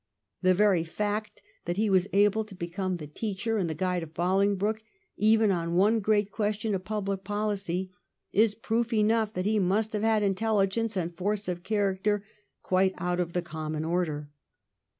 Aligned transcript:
The 0.41 0.55
very 0.55 0.83
fact 0.83 1.43
that 1.65 1.77
he 1.77 1.87
was 1.87 2.07
able 2.11 2.43
to 2.45 2.55
become 2.55 2.95
the 2.95 3.05
teacher 3.05 3.59
and 3.59 3.69
the 3.69 3.75
guide 3.75 4.01
of 4.01 4.15
Bolingbroke, 4.15 4.81
even 5.15 5.51
on 5.51 5.75
one 5.75 5.99
great 5.99 6.31
question 6.31 6.73
of 6.73 6.83
public 6.83 7.23
policy, 7.23 7.91
is 8.33 8.55
proof 8.55 8.93
enough 8.93 9.31
that 9.35 9.45
he 9.45 9.59
must 9.59 9.93
have 9.93 10.01
had 10.01 10.23
intelligence 10.23 10.97
and 10.97 11.15
force 11.15 11.47
of 11.47 11.61
character 11.61 12.23
quite 12.63 12.95
out 12.97 13.19
of 13.19 13.33
the 13.33 13.43
common 13.43 13.85
order. 13.85 14.31